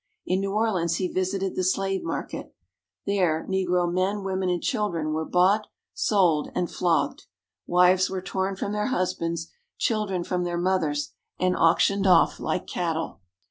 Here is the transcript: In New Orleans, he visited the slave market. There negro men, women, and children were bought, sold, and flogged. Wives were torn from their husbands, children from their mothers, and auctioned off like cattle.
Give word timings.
In 0.25 0.39
New 0.39 0.51
Orleans, 0.53 0.95
he 0.95 1.07
visited 1.07 1.55
the 1.55 1.63
slave 1.63 2.03
market. 2.03 2.55
There 3.05 3.45
negro 3.47 3.87
men, 3.93 4.23
women, 4.23 4.49
and 4.49 4.59
children 4.59 5.13
were 5.13 5.25
bought, 5.29 5.67
sold, 5.93 6.49
and 6.55 6.71
flogged. 6.71 7.27
Wives 7.67 8.09
were 8.09 8.19
torn 8.19 8.55
from 8.55 8.71
their 8.73 8.87
husbands, 8.87 9.51
children 9.77 10.23
from 10.23 10.43
their 10.43 10.57
mothers, 10.57 11.11
and 11.39 11.55
auctioned 11.55 12.07
off 12.07 12.39
like 12.39 12.65
cattle. 12.65 13.21